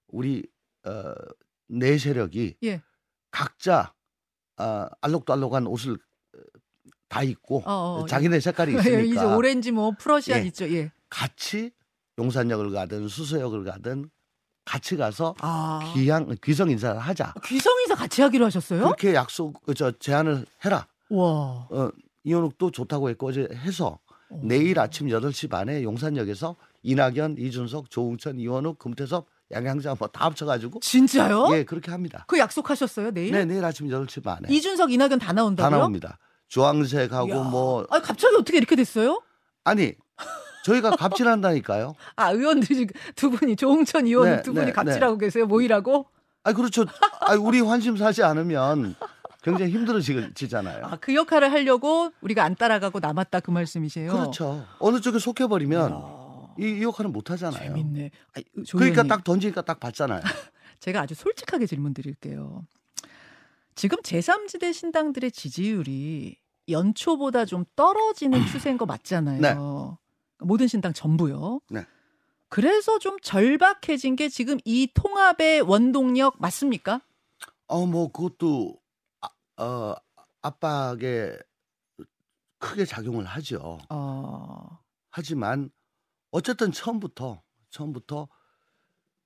우리 0.08 0.46
어, 0.86 1.14
내 1.68 1.98
세력이 1.98 2.58
예. 2.64 2.82
각자 3.32 3.94
어, 4.58 4.88
알록달록한 5.02 5.68
옷을 5.68 5.94
어, 5.94 6.40
다 7.08 7.24
입고 7.24 7.64
어, 7.66 8.02
어, 8.02 8.06
자기네 8.06 8.40
색깔이 8.40 8.76
예. 8.76 8.80
이제 8.80 9.04
있으니까 9.04 9.36
오렌지 9.36 9.72
뭐 9.72 9.92
프러시안 9.98 10.42
예. 10.42 10.48
있죠. 10.48 10.70
예. 10.70 10.92
같이 11.10 11.72
용산역을 12.18 12.72
가든 12.72 13.08
수서역을 13.08 13.64
가든 13.64 14.10
같이 14.66 14.98
가서 14.98 15.36
아. 15.40 15.94
귀향 15.94 16.36
귀성 16.44 16.70
인사를 16.72 17.00
하자. 17.00 17.34
귀성 17.46 17.80
인사 17.82 17.96
같이 17.96 18.22
하기로 18.22 18.46
하셨어요? 18.46 18.84
그렇게 18.84 19.14
약속 19.14 19.62
저 19.76 19.92
제안을 19.92 20.46
해라. 20.66 20.88
와. 21.10 21.68
어, 21.70 21.92
이현욱도 22.24 22.72
좋다고 22.72 23.10
했고 23.10 23.28
어제 23.28 23.48
해서 23.54 24.00
어. 24.30 24.40
내일 24.44 24.80
아침 24.80 25.08
8시 25.08 25.50
반에 25.50 25.84
용산역에서 25.84 26.56
이낙연, 26.84 27.36
이준석, 27.40 27.90
조웅천, 27.90 28.40
이원욱, 28.40 28.78
금태섭, 28.80 29.28
양양자 29.52 29.96
뭐 30.00 30.08
다 30.08 30.26
합쳐가지고 30.26 30.80
진짜요? 30.80 31.48
예 31.52 31.64
그렇게 31.64 31.92
합니다. 31.92 32.26
그 32.28 32.38
약속하셨어요 32.40 33.12
내일? 33.12 33.32
네 33.32 33.46
내일 33.46 33.64
아침 33.64 33.88
8시 33.88 34.24
반에 34.24 34.48
이준석, 34.50 34.92
이낙연 34.92 35.20
다다 35.20 35.34
나온다고요? 35.34 35.78
나옵니다. 35.80 36.18
주황색하고 36.48 37.28
이야. 37.30 37.44
뭐 37.44 37.86
아 37.90 38.00
갑자기 38.02 38.36
어떻게 38.36 38.58
이렇게 38.58 38.76
됐어요? 38.76 39.22
아니 39.64 39.94
저희가 40.64 40.92
갑질한다니까요. 40.96 41.94
아 42.16 42.32
의원들이 42.32 42.88
두 43.16 43.30
분이 43.30 43.56
조홍천 43.56 44.06
의원 44.08 44.30
네, 44.38 44.42
두 44.42 44.54
분이 44.54 44.68
네, 44.68 44.72
갑질하고 44.72 45.18
계세요. 45.20 45.46
모이라고? 45.46 46.08
아 46.44 46.54
그렇죠. 46.54 46.86
아 47.22 47.34
우리 47.36 47.60
환심 47.62 47.98
사지 47.98 48.24
않으면 48.24 48.96
굉장히 49.46 49.74
힘들어지잖아요. 49.74 50.86
아, 50.86 50.96
그 50.96 51.14
역할을 51.14 51.52
하려고 51.52 52.12
우리가 52.22 52.44
안 52.44 52.56
따라가고 52.56 53.00
남았다 53.00 53.42
그 53.42 53.52
말씀이세요. 53.52 54.12
그렇죠. 54.12 54.66
어느 54.80 55.00
쪽에 55.00 55.20
속해 55.20 55.46
버리면 55.46 55.92
이야, 55.92 56.68
이, 56.68 56.80
이 56.80 56.82
역할은 56.82 57.12
못 57.12 57.30
하잖아요. 57.30 57.76
재밌네. 57.76 58.10
아, 58.36 58.42
조 58.66 58.80
그러니까 58.80 59.04
딱 59.04 59.24
던지니까 59.24 59.62
딱 59.62 59.80
받잖아요. 59.80 60.22
제가 60.80 61.02
아주 61.02 61.14
솔직하게 61.14 61.68
질문 61.68 61.94
드릴게요. 61.94 62.66
지금 63.76 64.00
제3지대 64.00 64.74
신당들의 64.74 65.32
지지율이 65.32 66.38
연초보다 66.68 67.46
좀 67.46 67.66
떨어지는 67.76 68.48
추세인 68.48 68.80
거 68.80 68.88
맞잖아요. 68.88 69.42
네. 69.42 69.54
모든 70.40 70.66
신당 70.66 70.92
전부요. 70.92 71.62
네. 71.70 71.86
그래서 72.50 72.98
좀 72.98 73.20
절박해진 73.22 74.16
게 74.16 74.28
지금 74.30 74.58
이 74.66 74.90
통합의 74.92 75.62
원동력 75.62 76.36
맞습니까? 76.40 77.02
어뭐 77.68 78.12
그것도 78.12 78.76
아, 78.78 78.85
어 79.58 79.96
압박에 80.42 81.38
크게 82.60 82.86
작용을 82.86 83.26
하죠. 83.26 83.80
어, 83.90 84.80
하지만 85.12 85.70
어쨌든 86.32 86.72
처음부터 86.72 87.42
처음부터 87.70 88.28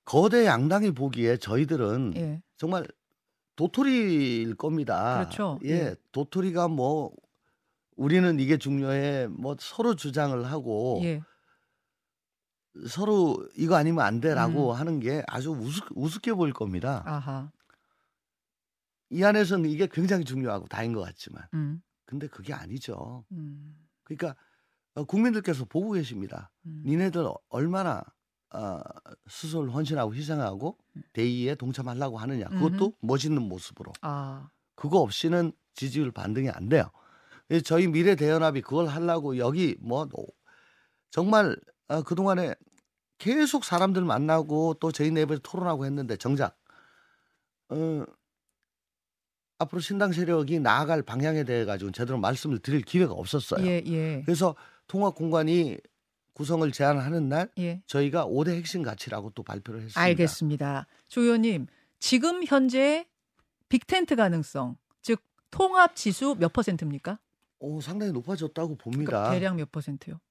거대 0.06 0.46
양당이 0.46 0.92
보기에 0.92 1.38
저희들은 1.38 2.14
예. 2.16 2.42
정말 2.58 2.88
도토리일 3.56 4.56
겁니다. 4.56 5.20
그렇죠. 5.20 5.60
예, 5.66 5.70
예. 5.70 5.96
도토리가 6.12 6.68
뭐 6.68 7.12
우리는 7.96 8.40
이게 8.40 8.58
중요해. 8.58 9.28
뭐 9.28 9.56
서로 9.60 9.96
주장을 9.96 10.44
하고 10.46 11.02
예. 11.04 11.22
서로 12.88 13.48
이거 13.56 13.76
아니면 13.76 14.06
안 14.06 14.22
돼라고 14.22 14.72
음. 14.72 14.76
하는 14.76 15.00
게 15.00 15.24
아주 15.28 15.52
우습, 15.52 15.86
우습게 15.96 16.34
보일 16.34 16.54
겁니다. 16.54 17.04
아하. 17.06 17.52
이 19.10 19.24
안에서는 19.24 19.70
이게 19.70 19.88
굉장히 19.88 20.24
중요하고 20.24 20.68
다인 20.68 20.94
것 20.94 21.02
같지만 21.02 21.44
음. 21.54 21.82
근데 22.06 22.28
그게 22.28 22.54
아니죠. 22.54 23.26
음. 23.32 23.76
그러니까 24.04 24.36
어, 24.96 25.04
국민들께서 25.04 25.66
보고 25.66 25.92
계십니다. 25.92 26.52
음. 26.66 26.84
니네들 26.86 27.26
얼마나 27.50 28.04
어, 28.52 28.80
스스로를 29.28 29.74
헌신하고 29.74 30.16
희생하고 30.16 30.78
대의에 31.14 31.54
동참하려고 31.56 32.18
하느냐. 32.18 32.46
그것도 32.50 32.94
멋있는 33.00 33.42
모습으로. 33.44 33.94
아. 34.02 34.50
그거 34.76 35.00
없이는 35.00 35.52
지지율 35.76 36.12
반등이 36.12 36.50
안 36.50 36.68
돼요. 36.70 36.90
그래서 37.48 37.64
저희 37.64 37.88
미래 37.88 38.16
대연합이 38.16 38.62
그걸 38.62 38.88
하려고 38.88 39.38
여기 39.38 39.76
뭐 39.80 40.06
노- 40.06 40.26
정말 41.12 41.56
어, 41.88 42.02
그동안에 42.04 42.56
계속 43.20 43.66
사람들 43.66 44.04
만나고 44.04 44.76
또 44.80 44.92
저희 44.92 45.12
내부에서 45.12 45.42
토론하고 45.44 45.86
했는데 45.86 46.16
정작 46.18 46.58
어, 47.70 48.04
앞으로 49.60 49.82
신당 49.82 50.14
세력이 50.14 50.60
나아갈 50.60 51.04
방향에 51.04 51.44
대해 51.44 51.66
가지고 51.66 51.92
제대로 51.92 52.18
말씀을 52.18 52.60
드릴 52.60 52.82
기회가 52.82 53.14
없었어요. 53.14 53.66
예, 53.68 53.84
예. 53.86 54.22
그래서 54.26 54.56
통합 54.88 55.16
공간이 55.16 55.78
구성을 56.34 56.72
제안하는 56.72 57.28
날 57.28 57.52
예. 57.60 57.82
저희가 57.86 58.26
5대 58.26 58.56
핵심 58.56 58.82
가치라고 58.82 59.32
또 59.32 59.44
발표를 59.44 59.82
했습니다. 59.82 60.00
알겠습니다. 60.00 60.88
조 61.10 61.22
의원님, 61.22 61.68
지금 62.00 62.44
현재 62.46 63.06
빅텐트 63.68 64.16
가능성, 64.16 64.78
즉 65.02 65.22
통합 65.52 65.96
지수 65.96 66.36
몇 66.40 66.54
퍼센트입니까? 66.54 67.20
오, 67.60 67.82
상당히 67.82 68.14
높아졌다고 68.14 68.78
봅니다. 68.78 69.12
그러니까 69.12 69.32
대략 69.32 69.56
몇 69.58 69.70
퍼센트요? 69.70 70.22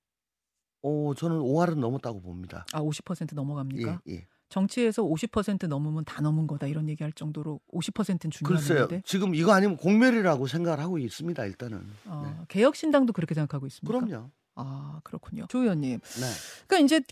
오, 0.81 1.15
저는 1.15 1.41
5할은 1.41 1.75
넘었다고 1.75 2.23
봅니다. 2.23 2.65
아, 2.73 2.81
50% 2.81 3.35
넘어갑니까? 3.35 4.01
예, 4.09 4.15
예. 4.15 4.27
정치에서 4.49 5.03
50% 5.03 5.67
넘으면 5.67 6.05
다 6.05 6.21
넘은 6.23 6.47
거다 6.47 6.67
이런 6.67 6.89
얘기할 6.89 7.13
정도로 7.13 7.61
50%는 7.73 8.31
중요한 8.31 8.57
글쎄요. 8.61 8.81
건데. 8.89 9.03
지금 9.05 9.35
이거 9.35 9.53
아니면 9.53 9.77
공멸이라고 9.77 10.47
생각을 10.47 10.81
하고 10.81 10.99
있습니다. 10.99 11.45
일단은. 11.45 11.83
어, 12.07 12.23
네. 12.39 12.45
개혁신당도 12.49 13.13
그렇게 13.13 13.35
생각하고 13.35 13.67
있습니까? 13.67 13.99
그럼요. 14.07 14.31
아, 14.55 15.01
그렇군요. 15.05 15.47
조 15.49 15.61
의원님. 15.61 16.01
네. 16.01 16.27
그러니까 16.67 16.85
이제 16.85 17.05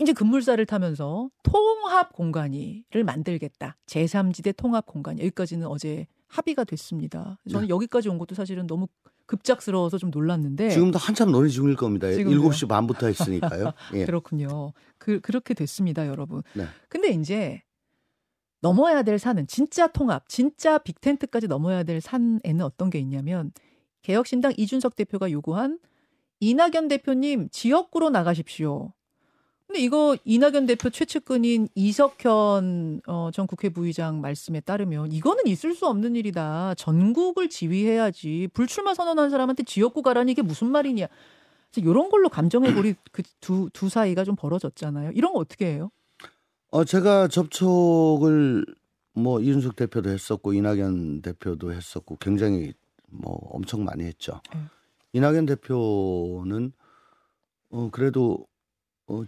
이제 0.00 0.12
급물살을 0.14 0.64
타면서 0.64 1.30
통합 1.42 2.12
공간이를 2.14 3.04
만들겠다. 3.04 3.76
제3지대 3.86 4.56
통합 4.56 4.86
공간 4.86 5.18
여기까지는 5.18 5.66
어제 5.66 6.06
합의가 6.28 6.64
됐습니다. 6.64 7.38
저는 7.50 7.66
네. 7.66 7.68
여기까지 7.68 8.08
온 8.08 8.16
것도 8.16 8.34
사실은 8.34 8.66
너무 8.66 8.88
급작스러워서 9.26 9.98
좀 9.98 10.10
놀랐는데 10.10 10.70
지금도 10.70 10.98
한참 10.98 11.32
논의 11.32 11.50
중일 11.50 11.76
겁니다. 11.76 12.10
지금도요? 12.12 12.50
7시 12.50 12.68
반부터 12.68 13.06
했으니까요. 13.06 13.72
예. 13.94 14.04
그렇군요. 14.04 14.72
그 14.98 15.20
그렇게 15.20 15.54
됐습니다, 15.54 16.06
여러분. 16.06 16.42
네. 16.54 16.66
근데 16.88 17.08
이제 17.08 17.62
넘어야 18.60 19.02
될 19.02 19.18
산은 19.18 19.46
진짜 19.48 19.88
통합, 19.88 20.28
진짜 20.28 20.78
빅텐트까지 20.78 21.48
넘어야 21.48 21.82
될 21.82 22.00
산에는 22.00 22.60
어떤 22.62 22.90
게 22.90 22.98
있냐면 23.00 23.52
개혁신당 24.02 24.54
이준석 24.56 24.96
대표가 24.96 25.30
요구한 25.30 25.78
이낙연 26.40 26.88
대표님 26.88 27.48
지역구로 27.50 28.10
나가십시오. 28.10 28.92
근데 29.72 29.84
이거 29.84 30.18
이낙연 30.26 30.66
대표 30.66 30.90
최측근인 30.90 31.66
이석현 31.74 33.00
어, 33.06 33.30
전 33.32 33.46
국회 33.46 33.70
부의장 33.70 34.20
말씀에 34.20 34.60
따르면 34.60 35.12
이거는 35.12 35.46
있을 35.46 35.74
수 35.74 35.86
없는 35.86 36.14
일이다. 36.14 36.74
전국을 36.74 37.48
지휘해야지. 37.48 38.50
불출마 38.52 38.92
선언한 38.92 39.30
사람한테 39.30 39.62
지역구 39.62 40.02
가라니 40.02 40.32
이게 40.32 40.42
무슨 40.42 40.66
말이냐. 40.66 41.06
이런 41.76 42.10
걸로 42.10 42.28
감정의 42.28 42.74
골이 42.74 42.94
그두 43.12 43.70
두 43.72 43.88
사이가 43.88 44.24
좀 44.24 44.36
벌어졌잖아요. 44.36 45.12
이런 45.14 45.32
거 45.32 45.38
어떻게 45.38 45.72
해요? 45.72 45.90
어, 46.70 46.84
제가 46.84 47.28
접촉을 47.28 48.66
뭐 49.14 49.40
이준석 49.40 49.76
대표도 49.76 50.10
했었고 50.10 50.52
이낙연 50.52 51.22
대표도 51.22 51.72
했었고 51.72 52.16
굉장히 52.16 52.74
뭐 53.08 53.38
엄청 53.52 53.84
많이 53.84 54.04
했죠. 54.04 54.42
네. 54.54 54.60
이낙연 55.14 55.46
대표는 55.46 56.72
어 57.70 57.88
그래도 57.90 58.46
어 59.06 59.24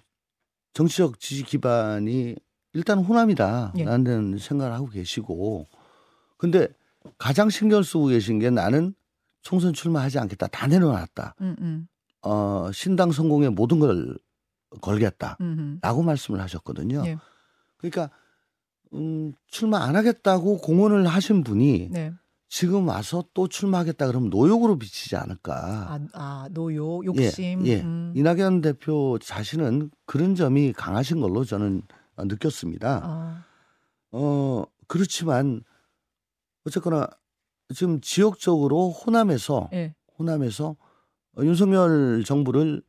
정치적 0.75 1.21
지지 1.21 1.45
기반이 1.45 2.37
일단 2.73 2.99
호남이다. 2.99 3.73
예. 3.79 3.85
라는 3.85 4.37
생각을 4.37 4.73
하고 4.73 4.89
계시고 4.89 5.69
근데 6.37 6.69
가장 7.17 7.49
신경 7.49 7.83
쓰고 7.83 8.07
계신 8.07 8.39
게 8.39 8.51
나는 8.51 8.95
총선 9.43 9.73
출마하지 9.73 10.19
않겠다. 10.19 10.49
다 10.49 10.67
내려놨다. 10.67 11.37
음, 11.41 11.57
음, 11.61 11.89
어 12.23 12.71
신당 12.73 13.13
성공에 13.13 13.51
모든 13.51 13.79
걸 13.79 14.19
걸겠다. 14.81 15.37
음, 15.41 15.57
음. 15.59 15.79
라고 15.81 16.03
말씀을 16.03 16.41
하셨거든요. 16.41 17.03
예. 17.07 17.17
그러니까 17.77 18.11
음, 18.95 19.33
출마 19.47 19.85
안 19.85 19.97
하겠다고 19.97 20.59
공언을 20.59 21.07
하신 21.07 21.45
분이 21.45 21.89
네. 21.91 22.13
지금 22.55 22.87
와서 22.87 23.25
또 23.35 23.49
출마하겠다 23.49 24.07
그러면 24.07 24.31
노욕으로 24.31 24.79
비치지 24.79 25.17
않을까. 25.17 25.89
아, 25.91 25.99
아 26.13 26.49
노요, 26.53 27.05
욕심. 27.05 27.67
예, 27.67 27.71
예. 27.71 27.81
음. 27.81 28.13
이낙연 28.15 28.61
대표 28.61 29.19
자신은 29.21 29.91
그런 30.07 30.37
점이 30.37 30.73
강하신 30.73 31.21
걸로 31.21 31.45
저는 31.45 31.83
어, 32.15 32.25
느꼈습니다. 32.25 33.01
아, 33.03 33.45
어, 34.13 34.63
그렇지만 34.87 35.65
어쨌거나 36.65 37.09
지금 37.75 38.01
지역적으로 38.01 38.91
호남에서 38.91 39.69
예. 39.73 39.97
호남에서 40.17 40.77
어, 41.37 41.43
윤석열 41.43 42.23
정부를 42.25 42.83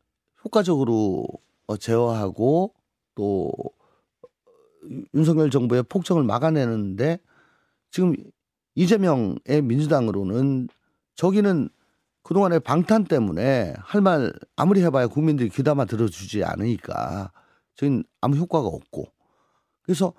효과적으로 0.43 1.25
어, 1.65 1.75
제어하고 1.75 2.71
또 3.15 3.51
어, 4.21 4.27
윤석열 5.15 5.49
정부의 5.49 5.81
폭정을 5.89 6.21
막아내는데 6.21 7.17
지금 7.89 8.15
이재명의 8.75 9.61
민주당으로는 9.63 10.67
저기는 11.15 11.69
그동안의 12.23 12.59
방탄 12.61 13.03
때문에 13.05 13.73
할 13.79 14.01
말 14.01 14.33
아무리 14.55 14.81
해봐야 14.83 15.07
국민들이 15.07 15.49
귀담아 15.49 15.85
들어주지 15.85 16.43
않으니까 16.43 17.31
저긴 17.75 18.03
아무 18.21 18.35
효과가 18.35 18.67
없고 18.67 19.05
그래서 19.83 20.13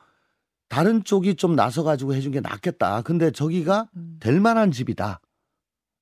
다른 0.69 1.05
쪽이 1.05 1.37
좀 1.37 1.55
나서가지고 1.55 2.15
해준 2.15 2.33
게 2.33 2.41
낫겠다. 2.41 3.03
근데 3.03 3.31
저기가 3.31 3.89
음. 3.97 4.17
될 4.21 4.41
만한 4.41 4.73
집이다. 4.73 5.21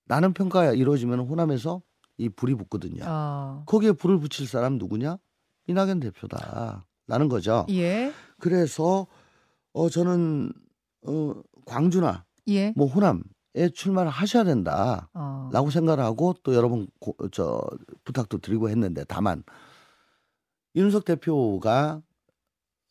라는 0.06 0.32
평가가 0.32 0.72
이루어지면 0.72 1.20
호남에서 1.20 1.82
이 2.16 2.28
불이 2.28 2.54
붙거든요. 2.54 3.02
아, 3.06 3.62
거기에 3.66 3.92
불을 3.92 4.18
붙일 4.20 4.46
사람 4.46 4.78
누구냐? 4.78 5.18
이낙연 5.66 6.00
대표다. 6.00 6.86
라는 7.06 7.28
거죠. 7.28 7.66
예, 7.70 8.12
그래서 8.38 9.06
어 9.74 9.88
저는 9.90 10.52
어 11.06 11.34
광주나 11.66 12.24
예. 12.48 12.72
뭐 12.76 12.86
호남에 12.86 13.68
출마를 13.74 14.10
하셔야 14.10 14.44
된다라고 14.44 15.08
어. 15.14 15.70
생각을 15.70 16.02
하고 16.02 16.34
또 16.42 16.54
여러 16.54 16.68
번저 16.68 17.60
부탁도 18.04 18.38
드리고 18.38 18.68
했는데 18.68 19.04
다만 19.08 19.42
윤석 20.76 21.04
대표가 21.04 22.02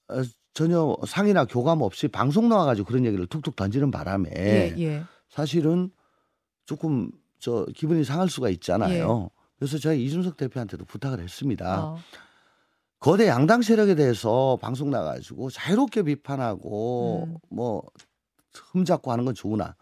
어, 0.09 0.21
전혀 0.53 0.95
상의나 1.07 1.45
교감 1.45 1.81
없이 1.81 2.07
방송 2.07 2.47
나와가지고 2.49 2.87
그런 2.87 3.05
얘기를 3.05 3.25
툭툭 3.27 3.55
던지는 3.55 3.91
바람에 3.91 4.29
예, 4.35 4.75
예. 4.77 5.03
사실은 5.29 5.91
조금 6.65 7.11
저 7.39 7.65
기분이 7.75 8.03
상할 8.03 8.29
수가 8.29 8.49
있잖아요. 8.49 9.29
그래서 9.57 9.77
제가 9.77 9.93
이준석 9.93 10.37
대표한테도 10.37 10.85
부탁을 10.85 11.19
했습니다. 11.21 11.85
어. 11.85 11.97
거대 12.99 13.27
양당 13.27 13.61
세력에 13.61 13.95
대해서 13.95 14.57
방송 14.61 14.89
나가지고 14.89 15.49
자유롭게 15.49 16.03
비판하고 16.03 17.25
음. 17.27 17.37
뭐 17.49 17.83
흠잡고 18.53 19.11
하는 19.11 19.25
건 19.25 19.35
좋으나 19.35 19.75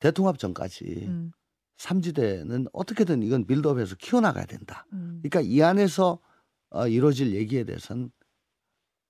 대통합 0.00 0.38
전까지 0.38 1.06
음, 1.08 1.32
삼지대는 1.78 2.66
어떻게든 2.72 3.22
이건 3.22 3.46
빌드업해서 3.46 3.96
키워나가야 3.96 4.46
된다. 4.46 4.86
음. 4.92 5.20
그러니까 5.22 5.40
이 5.40 5.62
안에서 5.62 6.18
어, 6.70 6.88
이루어질 6.88 7.34
얘기에 7.34 7.64
대해서는 7.64 8.10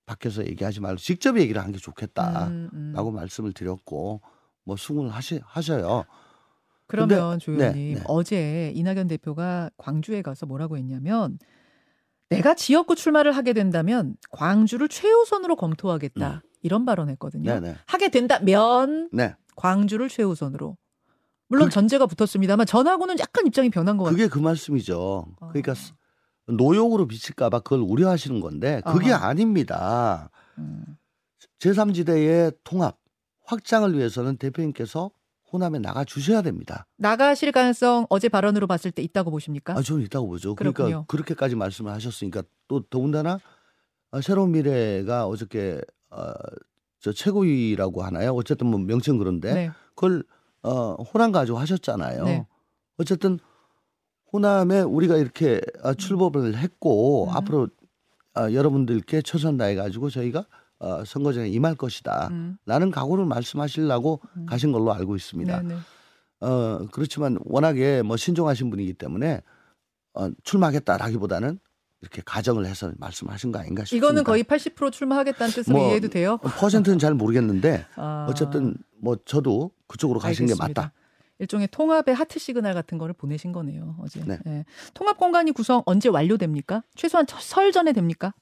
밖에서 0.05 0.45
얘기하지 0.45 0.81
말고 0.81 0.97
직접 0.97 1.37
얘기를 1.39 1.59
하는 1.59 1.73
게 1.73 1.79
좋겠다라고 1.79 2.51
음, 2.51 2.69
음. 2.73 3.13
말씀을 3.13 3.53
드렸고 3.53 4.21
뭐 4.63 4.75
수긍을 4.75 5.09
하시, 5.09 5.41
하셔요. 5.43 6.05
그러면 6.87 7.39
조 7.39 7.51
네, 7.51 7.57
의원님 7.57 7.95
네. 7.95 8.03
어제 8.05 8.71
이낙연 8.75 9.07
대표가 9.07 9.71
광주에 9.77 10.21
가서 10.21 10.45
뭐라고 10.45 10.77
했냐면 10.77 11.39
내가 12.29 12.53
지역구 12.53 12.95
출마를 12.95 13.31
하게 13.31 13.53
된다면 13.53 14.15
광주를 14.29 14.87
최우선으로 14.89 15.55
검토하겠다 15.55 16.43
이런 16.65 16.83
발언했거든요. 16.83 17.51
음. 17.51 17.61
네네. 17.61 17.77
하게 17.85 18.09
된다면 18.09 19.07
네. 19.13 19.35
광주를 19.55 20.09
최우선으로 20.09 20.75
물론 21.47 21.67
그- 21.67 21.73
전제가 21.73 22.07
붙었습니다만 22.07 22.65
전하고는 22.65 23.19
약간 23.19 23.45
입장이 23.45 23.69
변한 23.69 23.97
것 23.97 24.05
같아요. 24.05 24.17
그게 24.17 24.27
그 24.27 24.39
말씀이죠. 24.39 25.27
그러니까 25.39 25.73
어. 25.73 25.75
스- 25.75 25.93
노용으로 26.47 27.07
비칠까봐 27.07 27.59
그걸 27.59 27.79
우려하시는 27.81 28.39
건데 28.39 28.81
그게 28.85 29.13
아하. 29.13 29.27
아닙니다. 29.27 30.29
음. 30.57 30.83
제3지대의 31.59 32.57
통합 32.63 32.97
확장을 33.45 33.95
위해서는 33.95 34.37
대표님께서 34.37 35.11
호남에 35.53 35.77
나가 35.79 36.03
주셔야 36.03 36.41
됩니다. 36.41 36.85
나가실 36.97 37.51
가능성 37.51 38.07
어제 38.09 38.27
발언으로 38.27 38.65
봤을 38.67 38.89
때 38.91 39.01
있다고 39.03 39.29
보십니까? 39.31 39.73
아, 39.77 39.81
저는 39.81 40.01
있다고 40.03 40.27
보죠. 40.27 40.55
그러니까 40.55 40.83
그렇군요. 40.83 41.05
그렇게까지 41.07 41.55
말씀을 41.55 41.91
하셨으니까 41.91 42.43
또 42.67 42.81
더군다나 42.89 43.39
어, 44.11 44.21
새로운 44.21 44.51
미래가 44.51 45.27
어저께 45.27 45.79
어, 46.09 46.33
저 46.99 47.11
최고위라고 47.11 48.03
하나요? 48.03 48.31
어쨌든 48.33 48.67
뭐 48.67 48.79
명칭 48.79 49.17
그런데 49.17 49.53
네. 49.53 49.71
그걸 49.93 50.23
어, 50.63 50.95
호남 51.03 51.31
가지고 51.31 51.59
하셨잖아요. 51.59 52.23
네. 52.23 52.47
어쨌든 52.97 53.39
호남에 54.33 54.81
우리가 54.81 55.17
이렇게 55.17 55.61
어, 55.83 55.93
출범을 55.93 56.57
했고 56.57 57.25
음. 57.25 57.29
앞으로 57.29 57.67
어, 58.37 58.51
여러분들께 58.51 59.21
최선 59.21 59.57
다해 59.57 59.75
가지고 59.75 60.09
저희가 60.09 60.45
어, 60.79 61.05
선거전에 61.05 61.49
임할 61.49 61.75
것이다. 61.75 62.27
음. 62.31 62.57
라는 62.65 62.91
각오를 62.91 63.25
말씀하시려고 63.25 64.21
음. 64.37 64.45
가신 64.45 64.71
걸로 64.71 64.93
알고 64.93 65.15
있습니다. 65.15 65.61
네, 65.61 65.67
네. 65.67 65.75
어, 66.41 66.87
그렇지만 66.91 67.39
워낙에 67.45 68.01
뭐 68.01 68.17
신중하신 68.17 68.69
분이기 68.69 68.93
때문에 68.93 69.41
어, 70.13 70.29
출마하겠다라기보다는 70.43 71.59
이렇게 72.05 72.21
가정을 72.23 72.67
해서 72.67 72.91
말씀하신 72.99 73.51
거 73.51 73.59
아닌가 73.59 73.83
싶습니다. 73.83 74.05
이거는 74.05 74.23
거의 74.23 74.43
80% 74.43 74.91
출마하겠다는 74.91 75.53
뜻으로 75.53 75.75
뭐, 75.77 75.87
이해해도 75.87 76.09
돼요? 76.09 76.37
퍼센트는 76.37 76.99
잘 76.99 77.15
모르겠는데 77.15 77.85
아, 77.97 78.27
어쨌든 78.29 78.75
뭐 78.99 79.17
저도 79.25 79.71
그쪽으로 79.87 80.19
가신 80.19 80.45
게. 80.45 80.53
맞다. 80.57 80.93
일종의 81.39 81.67
통합의 81.71 82.13
하트 82.15 82.39
시그널 82.39 82.73
같은 82.75 82.97
거를 82.97 83.13
보내신 83.13 83.51
거네요 83.51 83.97
어제. 84.01 84.23
네. 84.23 84.39
예. 84.45 84.65
통합 84.93 85.17
공간이 85.17 85.51
구성 85.51 85.81
언제 85.85 86.07
완료됩니까? 86.09 86.83
최소한 86.95 87.25
저- 87.25 87.39
설 87.39 87.71
전에 87.71 87.91
됩니까? 87.91 88.33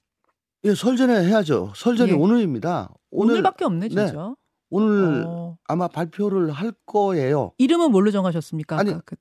예, 0.66 0.76
설 0.76 0.96
전에 0.98 1.26
해야죠. 1.26 1.72
설 1.76 1.96
전이 1.96 2.12
예. 2.12 2.16
오늘입니다. 2.16 2.94
오늘 3.12 3.34
오늘밖에 3.36 3.66
없네 3.66 3.88
네. 3.88 4.08
진짜. 4.08 4.36
오늘 4.70 5.24
어, 5.26 5.58
아마 5.68 5.88
발표를 5.88 6.52
할 6.52 6.74
거예요. 6.86 7.52
이름은 7.58 7.92
뭘로 7.92 8.12
정하셨습니까? 8.12 8.78
아니, 8.78 8.94
그, 9.06 9.16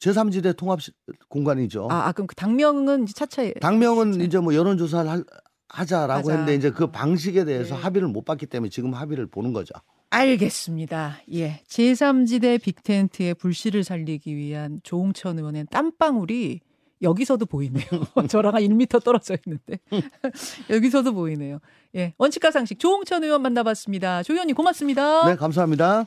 제3지대 0.00 0.56
통합 0.56 0.80
시- 0.82 0.92
공간이죠. 1.28 1.88
아, 1.90 2.08
아, 2.08 2.12
그럼 2.12 2.26
그 2.26 2.34
당명은 2.34 3.04
이제 3.04 3.12
차차에 3.14 3.54
당명은 3.60 4.12
차차. 4.12 4.24
이제 4.24 4.38
뭐 4.38 4.54
여론 4.54 4.76
조사를 4.78 5.10
할- 5.10 5.24
하자라고 5.68 6.12
하자. 6.20 6.30
했는데 6.30 6.54
이제 6.54 6.70
그 6.70 6.90
방식에 6.90 7.44
대해서 7.44 7.74
네. 7.74 7.82
합의를 7.82 8.08
못 8.08 8.24
봤기 8.24 8.46
때문에 8.46 8.70
지금 8.70 8.94
합의를 8.94 9.26
보는 9.26 9.52
거죠. 9.52 9.72
알겠습니다. 10.10 11.18
예. 11.34 11.62
제3지대 11.68 12.62
빅텐트의 12.62 13.34
불씨를 13.34 13.82
살리기 13.84 14.36
위한 14.36 14.80
조홍천 14.84 15.38
의원의 15.38 15.66
땀방울이 15.70 16.60
여기서도 17.02 17.44
보이네요. 17.46 17.84
저랑 18.30 18.54
한 18.54 18.62
1m 18.62 19.02
떨어져 19.02 19.36
있는데. 19.44 19.78
여기서도 20.70 21.12
보이네요. 21.12 21.58
예. 21.96 22.14
원칙과 22.18 22.50
상식 22.52 22.78
조홍천 22.78 23.24
의원 23.24 23.42
만나봤습니다. 23.42 24.22
조 24.22 24.32
의원님 24.34 24.54
고맙습니다. 24.54 25.26
네, 25.26 25.36
감사합니다. 25.36 26.06